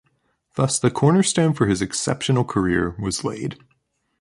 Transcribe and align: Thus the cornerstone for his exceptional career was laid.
Thus 0.55 0.79
the 0.79 0.89
cornerstone 0.89 1.53
for 1.53 1.67
his 1.67 1.79
exceptional 1.79 2.43
career 2.43 2.95
was 2.97 3.23
laid. 3.23 3.59